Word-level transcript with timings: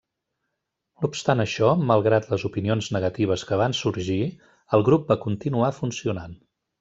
No 1.03 1.09
obstant 1.09 1.43
això, 1.43 1.67
malgrat 1.91 2.31
les 2.31 2.45
opinions 2.49 2.89
negatives 2.97 3.43
que 3.49 3.59
van 3.65 3.77
sorgir, 3.83 4.19
el 4.79 4.87
grup 4.89 5.05
va 5.15 5.19
continuar 5.31 5.71
funcionant. 5.83 6.35